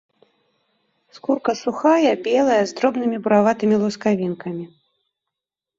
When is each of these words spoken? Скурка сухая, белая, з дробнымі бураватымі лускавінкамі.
Скурка 1.17 1.53
сухая, 1.63 2.13
белая, 2.29 2.59
з 2.73 2.77
дробнымі 2.81 3.17
бураватымі 3.29 3.75
лускавінкамі. 3.87 4.65